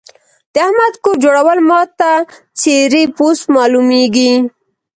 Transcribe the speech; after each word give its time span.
د 0.53 0.55
احمد 0.67 0.93
کور 1.03 1.15
جوړول 1.23 1.59
ما 1.69 1.81
ته 1.99 2.11
څيرې 2.59 3.03
پوست 3.15 3.45
مالومېږي. 3.55 4.31